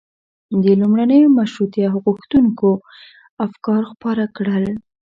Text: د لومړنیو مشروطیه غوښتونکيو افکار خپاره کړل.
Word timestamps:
د 0.63 0.65
لومړنیو 0.81 1.33
مشروطیه 1.39 1.87
غوښتونکيو 2.03 2.73
افکار 3.45 3.81
خپاره 3.91 4.23
کړل. 4.37 4.65